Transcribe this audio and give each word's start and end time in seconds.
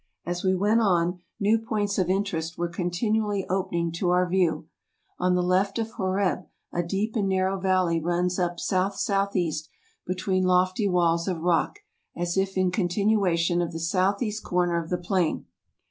As 0.25 0.43
we 0.43 0.55
went 0.55 0.81
on, 0.81 1.19
new 1.39 1.59
points 1.59 1.99
of 1.99 2.09
interest 2.09 2.57
were 2.57 2.67
continually 2.69 3.45
opening 3.47 3.91
to 3.97 4.09
our 4.09 4.27
view. 4.27 4.67
On 5.19 5.35
the 5.35 5.43
left 5.43 5.77
of 5.77 5.91
Horeb 5.91 6.47
a 6.73 6.81
deep 6.81 7.15
and 7.15 7.29
narrow 7.29 7.59
valley 7.59 7.99
runs 8.01 8.39
up 8.39 8.53
S.S.E. 8.57 9.53
between 10.07 10.43
lofty 10.43 10.87
walls 10.87 11.27
of 11.27 11.41
rock, 11.43 11.81
as 12.17 12.35
if 12.35 12.57
in 12.57 12.71
con¬ 12.71 12.87
tinuation 12.87 13.61
of 13.63 13.71
the 13.73 13.75
S.E. 13.77 14.41
corner 14.43 14.81
of 14.83 14.89
the 14.89 14.97
plain. 14.97 15.45